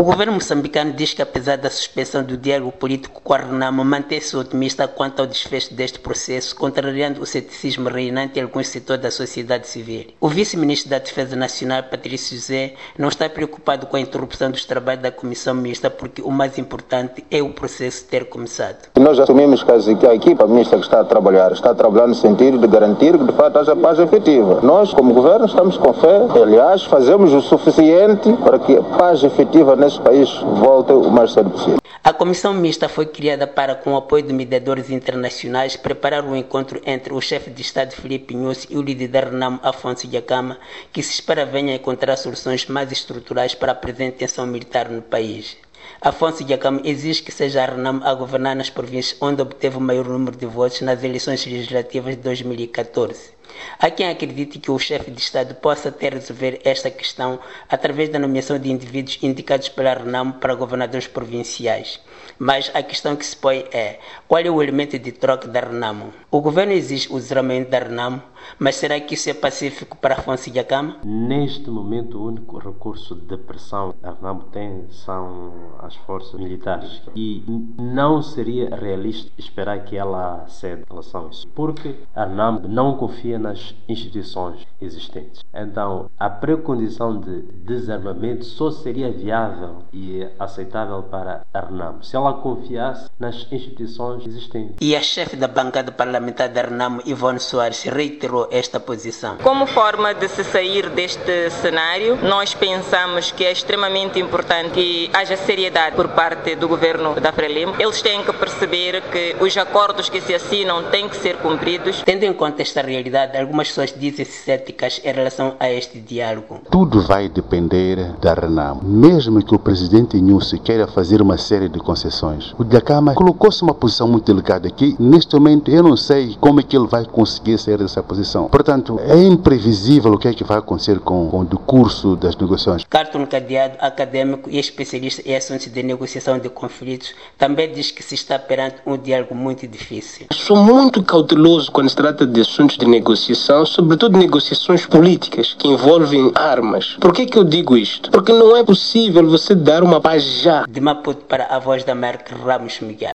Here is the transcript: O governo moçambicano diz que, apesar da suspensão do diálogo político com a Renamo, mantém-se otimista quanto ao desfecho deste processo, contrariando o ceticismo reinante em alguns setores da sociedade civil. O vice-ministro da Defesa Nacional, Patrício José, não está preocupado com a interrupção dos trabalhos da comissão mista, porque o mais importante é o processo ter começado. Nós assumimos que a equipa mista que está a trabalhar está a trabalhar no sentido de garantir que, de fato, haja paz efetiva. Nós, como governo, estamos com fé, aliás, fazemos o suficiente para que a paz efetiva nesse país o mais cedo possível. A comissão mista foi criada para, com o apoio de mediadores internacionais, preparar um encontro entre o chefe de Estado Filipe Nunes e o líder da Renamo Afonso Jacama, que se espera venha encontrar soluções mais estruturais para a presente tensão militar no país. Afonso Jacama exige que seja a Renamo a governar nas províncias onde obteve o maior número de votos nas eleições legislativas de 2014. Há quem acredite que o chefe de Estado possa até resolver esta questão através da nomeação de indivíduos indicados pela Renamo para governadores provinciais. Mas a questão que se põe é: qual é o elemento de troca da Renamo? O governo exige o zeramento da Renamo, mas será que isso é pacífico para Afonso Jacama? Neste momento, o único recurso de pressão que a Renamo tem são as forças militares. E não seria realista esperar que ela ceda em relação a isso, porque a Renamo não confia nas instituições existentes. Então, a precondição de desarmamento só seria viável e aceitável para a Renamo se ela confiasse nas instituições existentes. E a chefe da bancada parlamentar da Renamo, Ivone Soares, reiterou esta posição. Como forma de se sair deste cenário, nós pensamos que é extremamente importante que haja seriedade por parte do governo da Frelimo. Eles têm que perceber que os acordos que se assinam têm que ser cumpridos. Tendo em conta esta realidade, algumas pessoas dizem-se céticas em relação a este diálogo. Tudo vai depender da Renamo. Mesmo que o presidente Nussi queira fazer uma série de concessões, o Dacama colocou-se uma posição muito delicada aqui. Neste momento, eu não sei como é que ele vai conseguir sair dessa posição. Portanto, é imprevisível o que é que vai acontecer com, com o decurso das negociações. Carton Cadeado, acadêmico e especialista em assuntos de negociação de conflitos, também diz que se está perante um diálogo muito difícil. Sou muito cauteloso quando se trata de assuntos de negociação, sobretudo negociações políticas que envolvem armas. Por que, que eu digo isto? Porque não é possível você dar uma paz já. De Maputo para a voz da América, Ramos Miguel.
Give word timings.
O 0.00 0.02
governo 0.02 0.32
moçambicano 0.32 0.94
diz 0.94 1.12
que, 1.12 1.20
apesar 1.20 1.58
da 1.58 1.68
suspensão 1.68 2.24
do 2.24 2.34
diálogo 2.34 2.72
político 2.72 3.20
com 3.22 3.34
a 3.34 3.36
Renamo, 3.36 3.84
mantém-se 3.84 4.34
otimista 4.34 4.88
quanto 4.88 5.20
ao 5.20 5.26
desfecho 5.26 5.74
deste 5.74 5.98
processo, 5.98 6.56
contrariando 6.56 7.20
o 7.20 7.26
ceticismo 7.26 7.86
reinante 7.90 8.38
em 8.38 8.42
alguns 8.42 8.68
setores 8.68 9.02
da 9.02 9.10
sociedade 9.10 9.68
civil. 9.68 10.06
O 10.18 10.26
vice-ministro 10.26 10.88
da 10.88 10.98
Defesa 10.98 11.36
Nacional, 11.36 11.82
Patrício 11.82 12.34
José, 12.34 12.76
não 12.96 13.08
está 13.08 13.28
preocupado 13.28 13.84
com 13.84 13.94
a 13.94 14.00
interrupção 14.00 14.50
dos 14.50 14.64
trabalhos 14.64 15.02
da 15.02 15.12
comissão 15.12 15.52
mista, 15.54 15.90
porque 15.90 16.22
o 16.22 16.30
mais 16.30 16.56
importante 16.56 17.22
é 17.30 17.42
o 17.42 17.50
processo 17.50 18.06
ter 18.06 18.24
começado. 18.24 18.88
Nós 18.98 19.18
assumimos 19.18 19.62
que 19.62 20.06
a 20.06 20.14
equipa 20.14 20.46
mista 20.46 20.78
que 20.78 20.84
está 20.84 21.00
a 21.00 21.04
trabalhar 21.04 21.52
está 21.52 21.72
a 21.72 21.74
trabalhar 21.74 22.06
no 22.06 22.14
sentido 22.14 22.56
de 22.56 22.66
garantir 22.68 23.18
que, 23.18 23.24
de 23.24 23.32
fato, 23.32 23.58
haja 23.58 23.76
paz 23.76 23.98
efetiva. 23.98 24.60
Nós, 24.62 24.94
como 24.94 25.12
governo, 25.12 25.44
estamos 25.44 25.76
com 25.76 25.92
fé, 25.92 26.26
aliás, 26.42 26.84
fazemos 26.84 27.34
o 27.34 27.42
suficiente 27.42 28.32
para 28.42 28.58
que 28.58 28.78
a 28.78 28.82
paz 28.82 29.22
efetiva 29.22 29.76
nesse 29.76 29.89
país 29.98 30.28
o 30.42 31.10
mais 31.10 31.32
cedo 31.32 31.50
possível. 31.50 31.80
A 32.02 32.12
comissão 32.14 32.54
mista 32.54 32.88
foi 32.88 33.06
criada 33.06 33.46
para, 33.46 33.74
com 33.74 33.92
o 33.92 33.96
apoio 33.96 34.22
de 34.22 34.32
mediadores 34.32 34.88
internacionais, 34.90 35.76
preparar 35.76 36.24
um 36.24 36.34
encontro 36.34 36.80
entre 36.86 37.12
o 37.12 37.20
chefe 37.20 37.50
de 37.50 37.60
Estado 37.60 37.92
Filipe 37.92 38.34
Nunes 38.34 38.66
e 38.70 38.76
o 38.76 38.82
líder 38.82 39.08
da 39.08 39.20
Renamo 39.20 39.60
Afonso 39.62 40.10
Jacama, 40.10 40.58
que 40.92 41.02
se 41.02 41.12
espera 41.12 41.44
venha 41.44 41.74
encontrar 41.74 42.16
soluções 42.16 42.66
mais 42.66 42.90
estruturais 42.90 43.54
para 43.54 43.72
a 43.72 43.74
presente 43.74 44.16
tensão 44.16 44.46
militar 44.46 44.88
no 44.88 45.02
país. 45.02 45.58
Afonso 46.00 46.46
Jacama 46.48 46.80
exige 46.84 47.22
que 47.22 47.30
seja 47.30 47.62
a 47.62 47.66
Renamo 47.66 48.02
a 48.02 48.14
governar 48.14 48.56
nas 48.56 48.70
províncias 48.70 49.20
onde 49.20 49.42
obteve 49.42 49.76
o 49.76 49.80
maior 49.80 50.06
número 50.08 50.36
de 50.36 50.46
votos 50.46 50.80
nas 50.80 51.04
eleições 51.04 51.44
legislativas 51.44 52.16
de 52.16 52.22
2014. 52.22 53.39
Há 53.78 53.90
quem 53.90 54.08
acredite 54.08 54.58
que 54.58 54.70
o 54.70 54.78
chefe 54.78 55.10
de 55.10 55.20
Estado 55.20 55.54
possa 55.54 55.88
até 55.88 56.08
resolver 56.08 56.60
esta 56.64 56.90
questão 56.90 57.38
através 57.68 58.08
da 58.08 58.18
nomeação 58.18 58.58
de 58.58 58.70
indivíduos 58.70 59.18
indicados 59.22 59.68
pela 59.68 59.94
Renamo 59.94 60.34
para 60.34 60.54
governadores 60.54 61.06
provinciais. 61.06 62.00
Mas 62.38 62.70
a 62.74 62.82
questão 62.82 63.16
que 63.16 63.26
se 63.26 63.36
põe 63.36 63.66
é: 63.72 63.98
qual 64.26 64.40
é 64.40 64.50
o 64.50 64.62
elemento 64.62 64.98
de 64.98 65.12
troca 65.12 65.48
da 65.48 65.60
Renamo? 65.60 66.12
O 66.30 66.40
governo 66.40 66.72
exige 66.72 67.12
o 67.12 67.18
zeramento 67.18 67.70
da 67.70 67.80
Renamo, 67.80 68.22
mas 68.58 68.76
será 68.76 68.98
que 69.00 69.14
isso 69.14 69.28
é 69.28 69.34
pacífico 69.34 69.96
para 69.96 70.14
Afonso 70.14 70.52
Jacama? 70.52 70.96
Neste 71.04 71.70
momento, 71.70 72.18
o 72.18 72.26
único 72.28 72.58
recurso 72.58 73.14
de 73.14 73.36
pressão 73.36 73.92
que 73.92 74.06
a 74.06 74.12
Renamo 74.12 74.44
tem 74.44 74.86
são 74.90 75.52
as 75.80 75.94
forças 75.96 76.38
militares. 76.40 77.02
E 77.14 77.44
não 77.78 78.22
seria 78.22 78.74
realista 78.74 79.30
esperar 79.36 79.84
que 79.84 79.96
ela 79.96 80.46
ceda 80.48 80.82
em 80.82 80.90
relação 80.90 81.26
a 81.26 81.30
isso, 81.30 81.48
porque 81.48 81.94
a 82.14 82.24
Renamo 82.24 82.68
não 82.68 82.96
confia 82.96 83.38
nas 83.40 83.74
instituições 83.88 84.66
existentes. 84.80 85.42
Então, 85.52 86.10
a 86.18 86.30
precondição 86.30 87.18
de 87.18 87.42
desarmamento 87.42 88.44
só 88.44 88.70
seria 88.70 89.10
viável 89.10 89.82
e 89.92 90.28
aceitável 90.38 91.02
para 91.02 91.44
a 91.52 91.60
Renamo 91.60 92.04
se 92.04 92.14
ela 92.14 92.34
confiasse 92.34 93.09
nas 93.20 93.46
instituições 93.52 94.26
existentes. 94.26 94.76
E 94.80 94.96
a 94.96 95.02
chefe 95.02 95.36
da 95.36 95.46
bancada 95.46 95.92
parlamentar 95.92 96.48
da 96.48 96.62
Renamo, 96.62 97.02
Ivone 97.04 97.38
Soares, 97.38 97.82
reiterou 97.82 98.48
esta 98.50 98.80
posição. 98.80 99.36
Como 99.42 99.66
forma 99.66 100.14
de 100.14 100.26
se 100.28 100.42
sair 100.42 100.88
deste 100.88 101.50
cenário, 101.50 102.16
nós 102.22 102.54
pensamos 102.54 103.30
que 103.30 103.44
é 103.44 103.52
extremamente 103.52 104.18
importante 104.18 104.70
que 104.72 105.10
haja 105.12 105.36
seriedade 105.36 105.94
por 105.94 106.08
parte 106.08 106.56
do 106.56 106.66
governo 106.66 107.20
da 107.20 107.30
Frelimo. 107.32 107.74
Eles 107.78 108.00
têm 108.00 108.24
que 108.24 108.32
perceber 108.32 109.02
que 109.12 109.36
os 109.38 109.54
acordos 109.58 110.08
que 110.08 110.20
se 110.20 110.34
assinam 110.34 110.84
têm 110.84 111.08
que 111.08 111.16
ser 111.16 111.36
cumpridos. 111.36 112.02
Tendo 112.02 112.24
em 112.24 112.32
conta 112.32 112.62
esta 112.62 112.80
realidade, 112.80 113.36
algumas 113.36 113.68
pessoas 113.68 113.94
dizem-se 113.96 114.44
céticas 114.44 115.00
em 115.04 115.12
relação 115.12 115.56
a 115.60 115.70
este 115.70 116.00
diálogo. 116.00 116.62
Tudo 116.70 117.02
vai 117.02 117.28
depender 117.28 118.12
da 118.20 118.32
Renamo. 118.32 118.82
Mesmo 118.82 119.44
que 119.44 119.54
o 119.54 119.58
presidente 119.58 120.18
Nussi 120.20 120.58
queira 120.58 120.86
fazer 120.86 121.20
uma 121.20 121.36
série 121.36 121.68
de 121.68 121.78
concessões, 121.78 122.54
o 122.58 122.64
Dacama 123.10 123.14
colocou-se 123.14 123.62
uma 123.62 123.74
posição 123.74 124.08
muito 124.08 124.24
delicada 124.24 124.68
aqui. 124.68 124.96
Neste 124.98 125.34
momento, 125.34 125.70
eu 125.70 125.82
não 125.82 125.96
sei 125.96 126.36
como 126.40 126.60
é 126.60 126.62
que 126.62 126.76
ele 126.76 126.86
vai 126.86 127.04
conseguir 127.04 127.58
sair 127.58 127.78
dessa 127.78 128.02
posição. 128.02 128.48
Portanto, 128.48 128.98
é 129.02 129.16
imprevisível 129.22 130.12
o 130.12 130.18
que 130.18 130.28
é 130.28 130.34
que 130.34 130.44
vai 130.44 130.58
acontecer 130.58 130.98
com, 131.00 131.28
com 131.30 131.40
o 131.40 131.44
decurso 131.44 132.16
das 132.16 132.36
negociações. 132.36 132.84
Carton 132.88 133.26
Cadeado, 133.26 133.76
acadêmico 133.80 134.48
e 134.50 134.58
especialista 134.58 135.22
em 135.24 135.36
assuntos 135.36 135.66
de 135.66 135.82
negociação 135.82 136.38
de 136.38 136.48
conflitos, 136.48 137.14
também 137.38 137.72
diz 137.72 137.90
que 137.90 138.02
se 138.02 138.14
está 138.14 138.38
perante 138.38 138.76
um 138.86 138.96
diálogo 138.96 139.34
muito 139.34 139.66
difícil. 139.66 140.26
Sou 140.32 140.56
muito 140.56 141.02
cauteloso 141.02 141.70
quando 141.70 141.88
se 141.88 141.96
trata 141.96 142.26
de 142.26 142.40
assuntos 142.40 142.76
de 142.76 142.86
negociação, 142.86 143.64
sobretudo 143.66 144.18
negociações 144.18 144.86
políticas 144.86 145.54
que 145.58 145.68
envolvem 145.68 146.32
armas. 146.34 146.96
Por 147.00 147.12
que, 147.12 147.26
que 147.26 147.38
eu 147.38 147.44
digo 147.44 147.76
isto? 147.76 148.10
Porque 148.10 148.32
não 148.32 148.56
é 148.56 148.64
possível 148.64 149.28
você 149.28 149.54
dar 149.54 149.82
uma 149.82 150.00
paz 150.00 150.22
já. 150.22 150.64
De 150.68 150.80
Maputo 150.80 151.24
para 151.24 151.46
a 151.46 151.58
voz 151.58 151.84
da 151.84 151.92
América, 151.92 152.34
Ramos 152.36 152.80
Miguel. 152.80 152.99